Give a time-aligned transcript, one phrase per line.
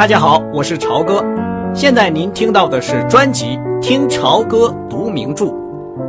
[0.00, 1.22] 大家好，我是朝哥。
[1.74, 3.48] 现在您听到的是专辑
[3.82, 5.44] 《听朝歌读名著》，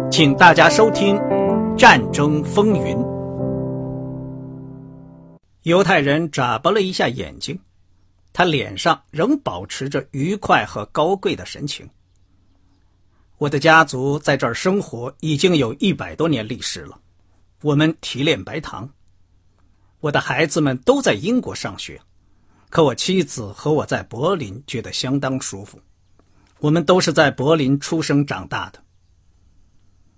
[0.10, 1.17] 请大家收听
[1.75, 2.96] 《战争风云》。
[5.63, 7.59] 犹太人眨巴了一下眼睛，
[8.31, 11.85] 他脸上仍保持着愉快和高贵的神情。
[13.39, 16.98] 我的家族在这儿生活已经有一百多年历史了，
[17.62, 18.89] 我们提炼白糖。
[19.99, 21.99] 我的孩子们都在英国上学。
[22.71, 25.77] 可我妻子和我在柏林觉得相当舒服，
[26.59, 28.81] 我们都是在柏林出生长大的。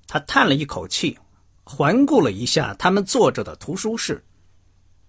[0.06, 1.18] 他叹了一口气，
[1.64, 4.24] 环顾了一下他们坐着的图书室，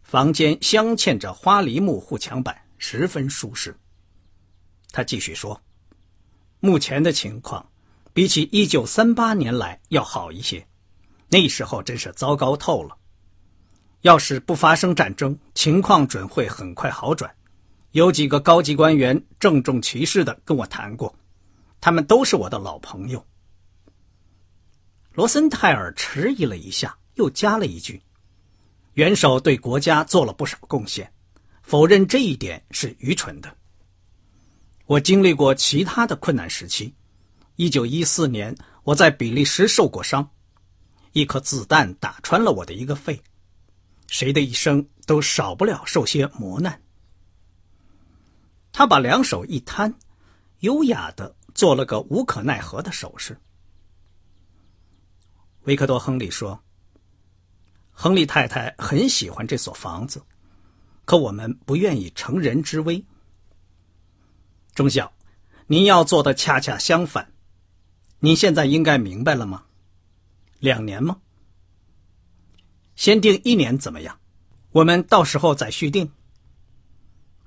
[0.02, 3.76] 房间镶嵌着花梨木护墙板，十分舒适。
[4.90, 5.60] 他继续说
[6.60, 7.70] ：“目前的情况
[8.14, 10.66] 比起一九三八年来要好一些，
[11.28, 12.96] 那时候真是糟糕透了。”
[14.04, 17.34] 要是不发生战争，情况准会很快好转。
[17.92, 21.14] 有几个高级官员郑重其事的跟我谈过，
[21.80, 23.24] 他们都是我的老朋友。
[25.14, 28.02] 罗森泰尔迟疑了一下，又加了一句
[28.92, 31.10] ：“元首对国家做了不少贡献，
[31.62, 33.56] 否认这一点是愚蠢的。
[34.84, 36.92] 我经历过其他的困难时期。
[37.56, 40.28] 一九一四年，我在比利时受过伤，
[41.12, 43.18] 一颗子弹打穿了我的一个肺。”
[44.14, 46.80] 谁的一生都少不了受些磨难。
[48.70, 49.92] 他把两手一摊，
[50.60, 53.36] 优雅的做了个无可奈何的手势。
[55.64, 56.62] 维克多·亨利说
[57.90, 60.22] ：“亨利太太很喜欢这所房子，
[61.04, 63.04] 可我们不愿意乘人之危。
[64.76, 65.12] 中校，
[65.66, 67.32] 您要做的恰恰相反。
[68.20, 69.64] 您现在应该明白了吗？
[70.60, 71.20] 两年吗？”
[72.96, 74.18] 先定一年怎么样？
[74.70, 76.10] 我们到时候再续订。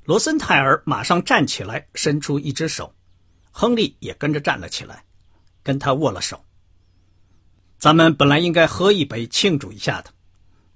[0.06, 2.94] 罗森泰尔马上站起来，伸出一只手，
[3.52, 5.04] 亨利也跟着站了起来，
[5.64, 6.42] 跟他握了手。
[7.78, 10.10] 咱们本来应该喝一杯庆祝一下的，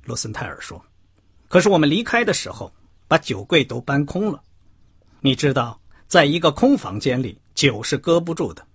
[0.04, 0.84] 罗森泰尔说。
[1.48, 2.74] 可是我们离开的时候，
[3.08, 4.44] 把酒柜都搬空了。
[5.22, 8.68] 你知道，在一个空房间里，酒是搁不住的。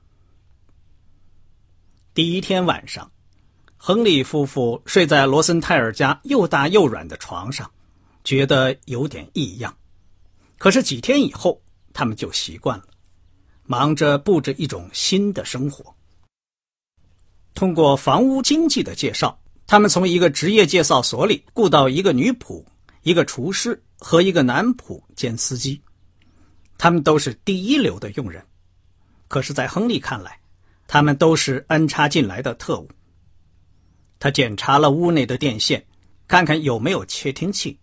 [2.15, 3.11] 第一天晚上。
[3.87, 7.71] 亨利夫妇睡在罗森泰尔家又大又软的床上，
[8.25, 9.73] 觉得有点异样。
[10.59, 12.87] 可是几天以后，他们就习惯了，
[13.63, 15.95] 忙着布置一种新的生活。
[17.55, 19.39] 通过房屋经济的介绍，
[19.69, 22.65] 他们从一个职业介绍所里雇到一个女仆、
[23.05, 25.81] 一个厨师和一个男仆兼司机，
[26.77, 28.45] 他们都是第一流的佣人。
[29.29, 30.37] 可是，在亨利看来，
[30.89, 32.89] 他们都是安插进来的特务。
[34.19, 35.87] 他检查了屋内的电线，
[36.27, 37.79] 看看有没有窃听器，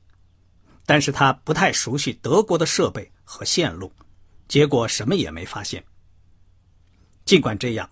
[0.85, 3.91] 但是他不太熟悉德国的设备和线路，
[4.47, 5.83] 结果什么也没发现。
[7.25, 7.89] 尽管这样，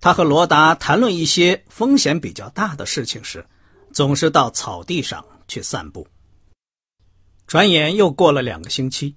[0.00, 3.44] 他和罗达谈论一些风险比较大的事情时，
[3.92, 6.06] 总是到草地上去散步。
[7.46, 9.16] 转眼又过了两个星期，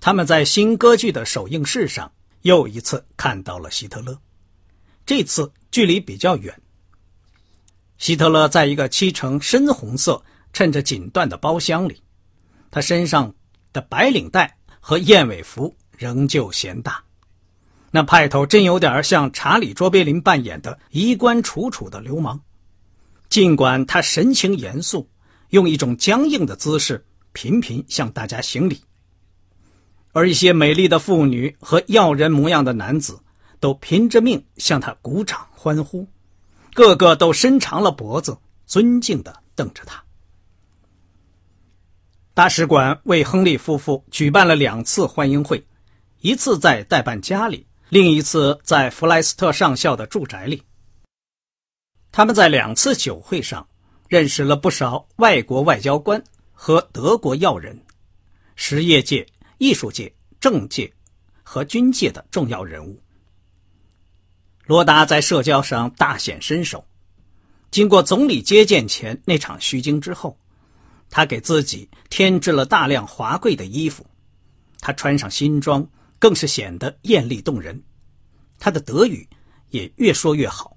[0.00, 4.18] 他们在新歌剧的首映式上又一次看到了希特勒，
[5.06, 6.60] 这次距离比较远。
[8.02, 10.20] 希特勒在一个漆成深红色、
[10.52, 12.02] 衬着锦缎的包厢里，
[12.68, 13.32] 他身上
[13.72, 17.00] 的白领带和燕尾服仍旧显大，
[17.92, 22.40] 那派头真有点像查理·卓别林扮演的衣冠楚楚的流氓。
[23.28, 25.08] 尽管他神情严肃，
[25.50, 28.82] 用一种僵硬的姿势频频向大家行礼，
[30.10, 33.20] 而一些美丽的妇女和要人模样的男子
[33.60, 36.04] 都拼着命向他鼓掌欢呼。
[36.74, 40.02] 个个都伸长了脖子，尊敬的瞪着他。
[42.34, 45.66] 大使馆为亨利夫妇举办了两次欢迎会，
[46.20, 50.62] 一次在代办家里，另一次在弗莱斯特上校的住宅里。
[52.10, 53.68] 他们在两次酒会上
[54.08, 56.22] 认识了不少外国外交官
[56.52, 57.78] 和德国要人、
[58.54, 59.26] 实业界、
[59.58, 60.90] 艺术界、政界
[61.42, 63.01] 和军界的重要人物。
[64.72, 66.82] 罗达在社交上大显身手。
[67.70, 70.38] 经过总理接见前那场虚惊之后，
[71.10, 74.06] 他给自己添置了大量华贵的衣服。
[74.80, 75.86] 他穿上新装，
[76.18, 77.82] 更是显得艳丽动人。
[78.58, 79.28] 他的德语
[79.68, 80.74] 也越说越好。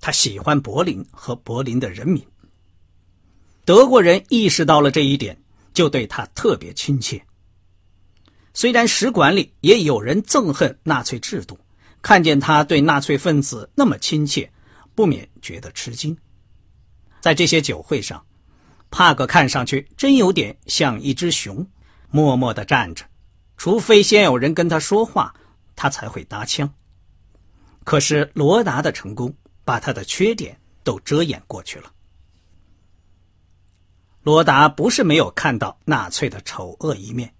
[0.00, 2.26] 他喜欢柏林和柏林的人民。
[3.66, 5.38] 德国人意识到了这一点，
[5.74, 7.22] 就对他特别亲切。
[8.54, 11.58] 虽然使馆里也有人憎恨纳粹制度。
[12.02, 14.50] 看见他对纳粹分子那么亲切，
[14.94, 16.16] 不免觉得吃惊。
[17.20, 18.24] 在这些酒会上，
[18.90, 21.66] 帕格看上去真有点像一只熊，
[22.10, 23.04] 默默地站着，
[23.56, 25.34] 除非先有人跟他说话，
[25.76, 26.72] 他才会搭腔。
[27.84, 31.92] 可是罗达的成功把他的缺点都遮掩过去了。
[34.22, 37.34] 罗达不是没有看到纳粹的丑恶一面，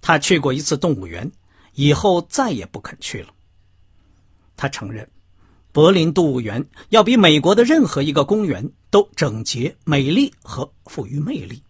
[0.00, 1.30] 他去过一次动物园，
[1.74, 3.32] 以后再也不肯去了。
[4.62, 5.04] 他承认。
[5.72, 11.60] 柏林动物园要比美国的任何一个公园都整洁、美丽和富于魅力，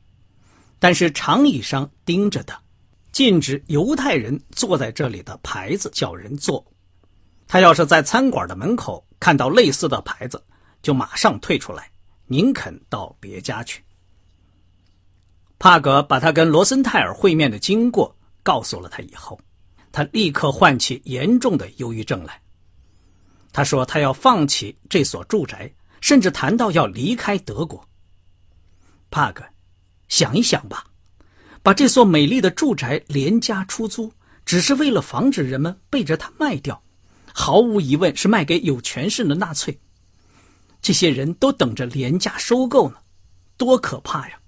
[0.78, 2.54] 但是长椅上钉着的
[3.12, 6.62] 禁止犹太人坐在这里的牌子叫人坐。
[7.48, 10.42] 他要是在餐馆的门口看到类似的牌子，
[10.82, 11.90] 就马上退出来，
[12.26, 13.82] 宁肯到别家去。
[15.58, 19.40] 帕格把他跟罗森泰尔会面的经过告诉了他以后，
[19.92, 22.38] 他立刻唤起严重的忧郁症来。
[23.52, 25.70] 他说：“他要放弃这所住宅，
[26.00, 27.86] 甚至谈到要离开德国。”
[29.10, 29.44] 帕格，
[30.08, 30.86] 想一想吧，
[31.62, 34.10] 把这所美丽的住宅廉价出租，
[34.46, 36.82] 只是为了防止人们背着它卖掉，
[37.34, 39.78] 毫无疑问是卖给有权势的纳粹。
[40.80, 42.96] 这些人都等着廉价收购呢，
[43.58, 44.40] 多可怕呀！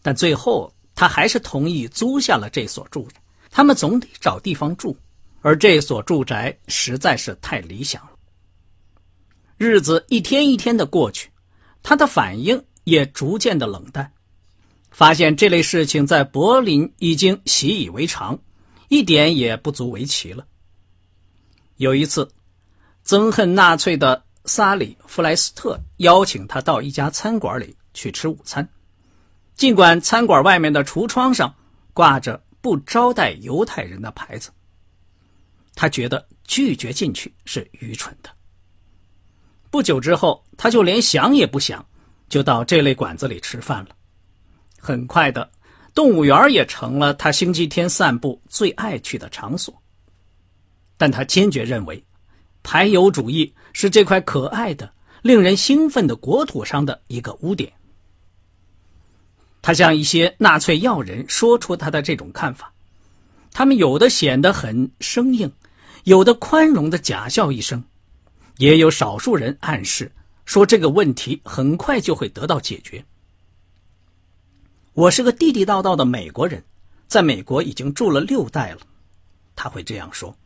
[0.00, 3.20] 但最后他还是同意租下了这所住宅，
[3.50, 4.96] 他们总得找地方住。
[5.44, 8.12] 而这所住宅实在是太理想了。
[9.58, 11.28] 日子一天一天的过去，
[11.82, 14.10] 他的反应也逐渐的冷淡，
[14.90, 18.38] 发现这类事情在柏林已经习以为常，
[18.88, 20.46] 一点也不足为奇了。
[21.76, 22.26] 有一次，
[23.04, 28.66] 憎恨纳粹的萨里·弗莱斯特邀请他到一家餐馆里去吃午餐，
[29.54, 31.54] 尽管餐馆外面的橱窗上
[31.92, 34.50] 挂着“不招待犹太人”的牌子。
[35.74, 38.30] 他觉得拒绝进去是愚蠢的。
[39.70, 41.84] 不久之后，他就连想也不想，
[42.28, 43.88] 就到这类馆子里吃饭了。
[44.78, 45.50] 很快的，
[45.94, 49.74] 动物园也成了他星期天散步最爱去的场所。
[50.96, 52.04] 但他坚决认为，
[52.62, 54.92] 排犹主义是这块可爱的、
[55.22, 57.72] 令人兴奋的国土上的一个污点。
[59.60, 62.72] 他向一些纳粹要人说出他的这种看法，
[63.50, 65.50] 他们有的显得很生硬。
[66.04, 67.82] 有的宽容的假笑一声，
[68.58, 70.12] 也有少数人暗示
[70.44, 73.04] 说这个问题很快就会得到解决。
[74.92, 76.62] 我是个地地道道的美国人，
[77.08, 78.80] 在美国已经住了六代了，
[79.56, 80.36] 他会这样说。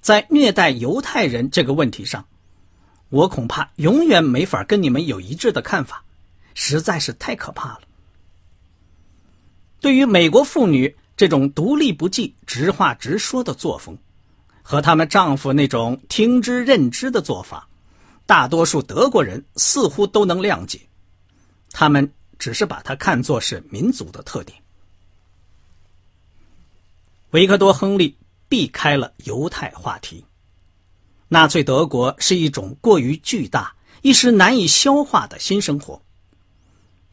[0.00, 2.26] 在虐待犹太人这个问题上，
[3.08, 6.04] 我恐怕永远没法跟你们有一致的看法，
[6.54, 7.82] 实在是太可怕了。
[9.80, 13.96] 对于美国妇女这种独立不羁、直话直说的作风。
[14.62, 17.68] 和他们丈夫那种听之任之的做法，
[18.24, 20.80] 大多数德国人似乎都能谅解，
[21.72, 24.56] 他们只是把它看作是民族的特点。
[27.30, 28.16] 维克多·亨利
[28.48, 30.24] 避开了犹太话题。
[31.28, 36.00] 纳粹德国是一种过于巨大、一时难以消化的新生活。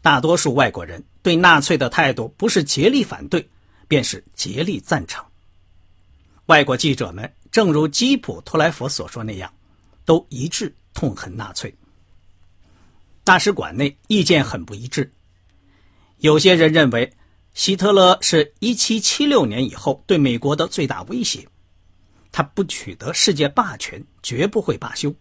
[0.02, 3.50] 大多数外国人对纳粹的态度不是竭力反对，
[3.88, 5.26] 便是竭力赞成。
[6.46, 7.34] 外国记者们。
[7.52, 9.52] 正如基普托莱佛所说那样，
[10.06, 11.74] 都一致痛恨纳粹。
[13.24, 15.12] 大使馆内意见很不一致。
[16.18, 17.12] 有些人认为，
[17.54, 21.48] 希特勒是一七七六年以后对美国的最大威胁，
[22.32, 25.14] 他不取得世界霸权，绝不会罢休。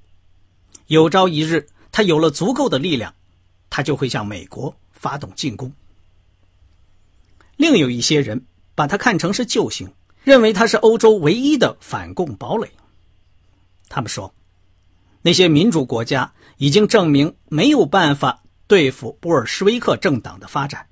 [0.86, 3.14] 有朝一日，他有了足够的力量，
[3.70, 5.72] 他就会向美国发动进攻。
[7.56, 9.90] 另有一些人把他看成是救星。
[10.28, 12.70] 认为他是欧洲唯一的反共堡垒。
[13.88, 14.34] 他们说，
[15.22, 20.86] 那些民主国家已经证明没有办法对付布尔什维克政党的发展。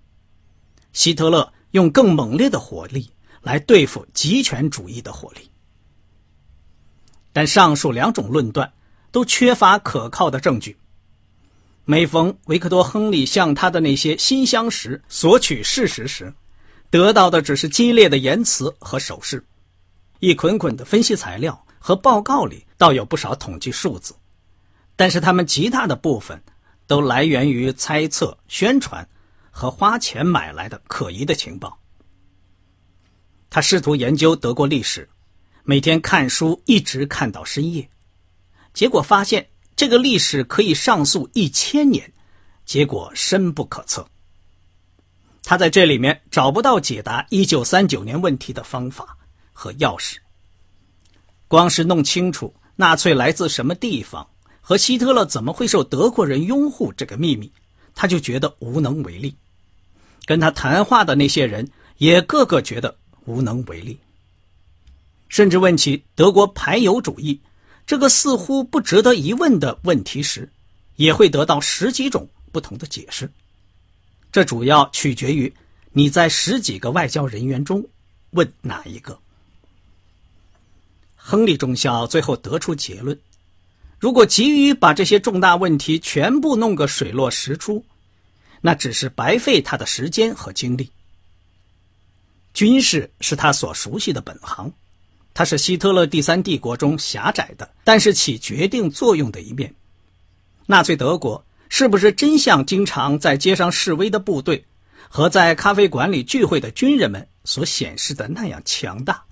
[0.95, 3.11] 希特勒用更猛烈的火力
[3.43, 5.51] 来对付极权主义的火力。
[7.35, 8.73] 但上述两种论断
[9.13, 10.79] 都缺乏可靠的证据。
[11.85, 16.33] 每逢维克多·亨利向他的那些新相识索取事实时，
[16.97, 19.45] 得到的只是激烈的言辞和手势，
[20.21, 24.15] 一捆捆的分析材料和报告里倒有不少统计数字，
[24.97, 26.43] 但是他们极大的部分
[26.87, 29.07] 都来源于猜测、宣传
[29.51, 31.79] 和花钱买来的可疑的情报。
[33.51, 35.07] 他试图研究德国历史，
[35.65, 37.87] 每天看书一直看到深夜，
[38.73, 42.11] 结果发现这个历史可以上溯一千年，
[42.65, 44.09] 结果深不可测。
[45.49, 49.17] 他在这里面找不到解答一九三九年问题的方法
[49.53, 50.17] 和钥匙。
[51.47, 54.27] 光是弄清楚纳粹来自什么地方
[54.61, 57.49] 和希特勒怎么会受德国人拥护这个秘密，
[57.95, 59.37] 他就觉得无能为力。
[60.25, 63.97] 跟他谈话的那些人也个个觉得无能为力。
[65.29, 67.41] 甚至问起德国排犹主义
[67.87, 70.51] 这个似乎不值得疑问的问题时，
[70.97, 73.31] 也会得到十几种不同的解释。
[74.37, 75.51] 这主要取决于
[75.93, 77.83] 你在十几个外交人员中
[78.33, 79.19] 问哪一个。
[81.15, 83.19] 亨利中校最后得出结论：
[83.99, 87.83] 如果急于把这些重大问题全部弄个水落石出，
[88.61, 90.91] 那只是白费他的时间和精力。
[92.53, 94.71] 军事是他所熟悉的本行，
[95.33, 99.75] 他是希特勒第三帝国中狭窄的，但是起决定作用的一面。
[100.67, 104.65] 纳粹德国是不是真像经常在街上示威的部队
[105.09, 109.25] 和在咖啡馆里聚会的军人们所显示的那样强大？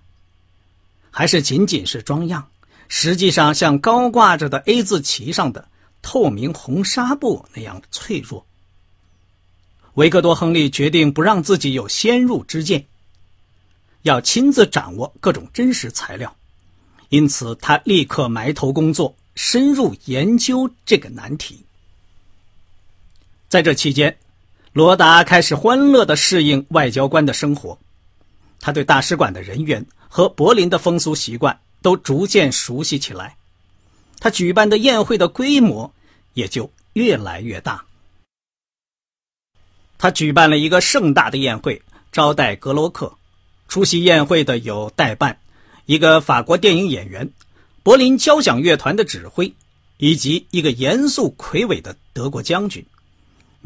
[1.10, 2.48] 还是仅仅是装样，
[2.88, 5.68] 实际上像高挂着的 A 字旗上的
[6.02, 8.44] 透明红纱布那样脆弱。
[9.94, 12.84] 维克多·亨利决定不让自己有先入之见，
[14.02, 16.36] 要亲自掌握各种真实材料，
[17.10, 21.63] 因此他立刻埋头工作，深入研究这个难题。
[23.54, 24.18] 在这期间，
[24.73, 27.78] 罗达开始欢乐地适应外交官的生活，
[28.58, 29.87] 他对大使馆的人员。
[30.08, 33.37] 和柏林的风俗习惯都逐渐熟悉起来，
[34.18, 35.92] 他举办的宴会的规模
[36.32, 37.84] 也就越来越大。
[39.99, 41.80] 他举办了一个盛大的宴会，
[42.11, 43.16] 招待格罗克。
[43.68, 45.38] 出席宴会的有代办、
[45.87, 47.30] 一个法国电影演员、
[47.84, 49.54] 柏林交响乐团的指挥，
[49.99, 52.84] 以及一个严肃魁伟的德国将军，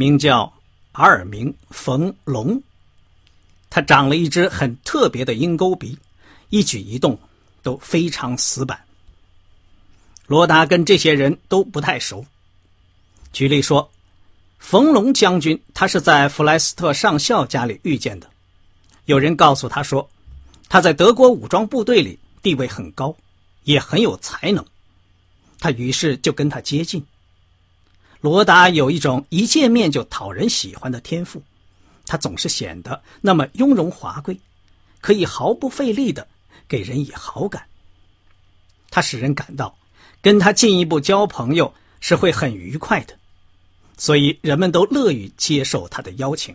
[0.00, 0.52] 名叫
[0.92, 2.62] 阿尔明·冯·龙。
[3.68, 5.98] 他长了一只很特别的鹰钩鼻。
[6.50, 7.18] 一举一动
[7.64, 8.80] 都非常死板。
[10.28, 12.24] 罗达跟这些人都不太熟。
[13.32, 13.90] 举例说，
[14.60, 18.30] 冯龙将军他是在弗莱斯特上校家里遇见的。
[19.06, 20.08] 有人告诉他说，
[20.68, 23.16] 他在德国武装部队里地位很高，
[23.64, 24.64] 也很有才能。
[25.58, 27.04] 他于是就跟他接近。
[28.20, 31.42] 罗达有一种一见面就讨人喜欢的天赋，
[32.06, 34.38] 他总是显得那么雍容华贵，
[35.00, 36.26] 可以毫不费力的。
[36.68, 37.64] 给人以好感，
[38.90, 39.74] 他使人感到
[40.20, 43.14] 跟他进一步交朋友是会很愉快的，
[43.96, 46.54] 所以人们都乐于接受他的邀请。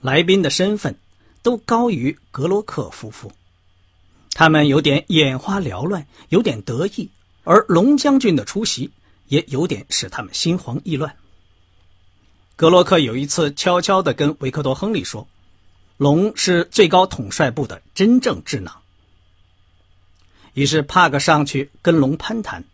[0.00, 0.96] 来宾的身份
[1.42, 3.32] 都高于格罗克夫妇，
[4.30, 7.10] 他们有点眼花缭乱，有点得意，
[7.42, 8.88] 而龙将军的出席
[9.28, 11.16] 也有点使他们心慌意乱。
[12.56, 15.26] 格洛克有一次悄悄地跟维克多·亨利说。
[15.98, 18.82] 龙是最高统帅部的真正智囊。
[20.52, 22.64] 于是帕克上去跟龙攀谈，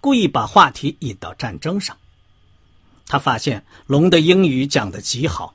[0.00, 1.98] 故意把话题引到战争上。
[3.06, 5.54] 他发现龙的英语讲得极好，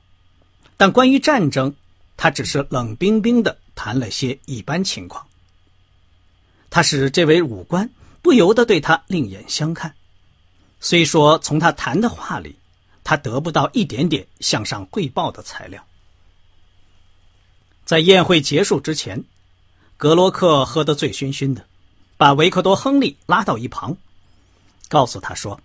[0.77, 1.73] 但关于战争，
[2.15, 5.25] 他只是冷冰冰的谈了些一般情况。
[6.69, 7.89] 他使这位武官
[8.21, 9.95] 不由得对他另眼相看，
[10.79, 12.55] 虽说从他谈的话里，
[13.03, 15.83] 他得不到一点点向上汇报的材料。
[17.85, 19.23] 在宴会结束之前，
[19.97, 21.65] 格罗克喝得醉醺醺的，
[22.17, 23.95] 把维克多·亨利拉到一旁，
[24.89, 25.59] 告诉他说：“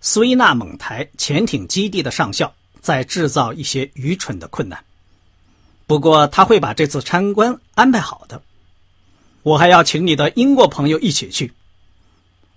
[0.00, 4.84] 苏伊纳蒙台潜艇基地的上校在制造一些愚蠢的困难，
[5.86, 8.42] 不过他会把这次参观安排好的。
[9.42, 11.52] 我还要请你的英国朋友一起去。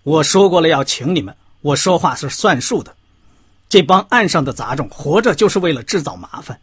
[0.01, 1.35] 我说过了要请你们，
[1.65, 2.95] 我说话是算数的。
[3.67, 6.61] 这帮岸上的杂种活着就是为了制造麻烦。”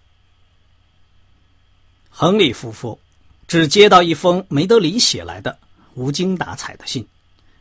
[2.08, 3.00] 亨利夫妇
[3.48, 5.58] 只接到一封梅德里写来的
[5.94, 7.04] 无精打采的信，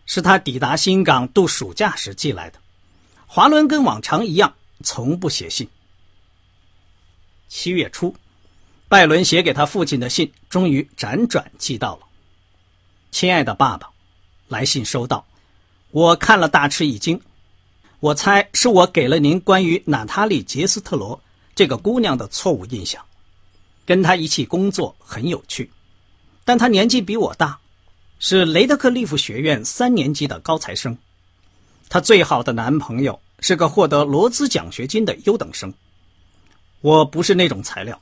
[0.05, 2.60] 是他抵达新港度暑假时寄来的。
[3.25, 5.67] 华伦跟往常一样，从不写信。
[7.50, 8.15] 七月初，
[8.88, 12.01] 拜伦写给他父亲的信终于辗转寄到了。
[13.10, 13.89] 亲爱的爸爸，
[14.48, 15.25] 来信收到，
[15.89, 17.19] 我看了大吃一惊。
[18.01, 21.22] 我猜是我给了您关于娜塔莉·杰斯特罗
[21.53, 23.05] 这个姑娘的错误印象。
[23.86, 25.70] 跟她一起工作很有趣，
[26.43, 27.60] 但她年纪比我大，
[28.17, 30.98] 是雷德克利夫学院三年级的高材生。
[31.89, 35.72] 她最好的男朋友是个获得罗兹奖学金的优等生。
[36.79, 38.01] 我不是那种材料。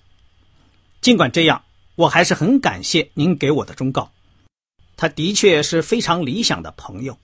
[1.01, 1.63] 尽管这样，
[1.95, 4.09] 我还是很感谢您给我的忠告。
[4.95, 7.17] 他的确是非常理想的朋友，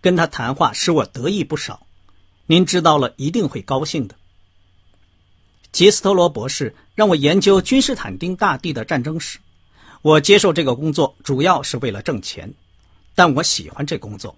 [0.00, 1.86] 跟他谈话使我得意不少。
[2.50, 4.16] 您知道了一定会高兴的。
[5.70, 9.38] 杰斯特罗博士让我研究君士坦丁大帝的战争史，
[10.00, 12.50] 我接受这个工作主要是为了挣钱，
[13.14, 14.34] 但我喜欢这工作。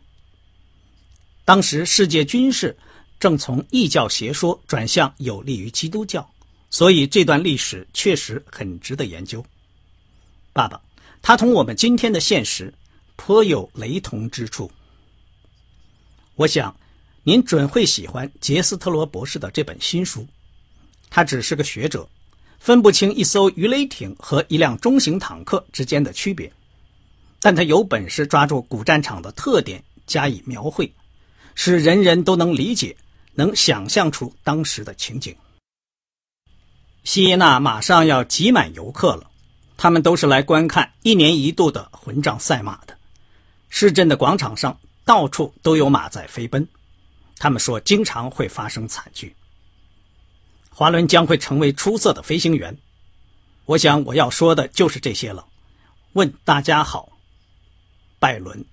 [1.45, 2.76] 当时世界军事
[3.21, 6.29] 正从异教邪说转向有利于基督教，
[6.69, 9.45] 所以这段历史确实很值得研究。
[10.52, 10.83] 爸爸，
[11.23, 12.75] 它同我们今天的现实
[13.14, 14.69] 颇有雷同之处。
[16.35, 16.75] 我想，
[17.23, 20.27] 您准会喜欢杰斯特罗博士的这本新书。
[21.11, 22.09] 他只是个学者，
[22.59, 26.50] 分不清一艘鱼雷艇和一辆中型坦克之间的区别，
[27.41, 30.91] 但他有本事抓住古战场的特点加以描绘，
[31.55, 32.97] 使人人都能理解，
[33.35, 35.37] 能想象出当时的情景。
[37.05, 39.31] 锡耶纳马上要挤满游客了，
[39.77, 42.97] 他们都是来观看一年一度的混账赛马的。
[43.69, 46.67] 市镇的广场上到处都有马在飞奔，
[47.40, 49.35] 他们说经常会发生惨剧。
[50.68, 52.76] 华伦将会成为出色的飞行员。
[53.64, 55.47] 我想我要说的就是这些了。
[56.12, 57.18] 问大家好，
[58.18, 58.64] 拜伦。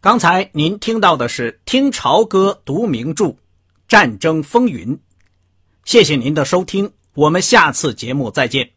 [0.00, 3.24] 刚才您听到的是听潮歌读名著
[3.86, 4.96] 《战争风云》。
[5.84, 8.72] 谢谢您的收听，我们下次节目再见。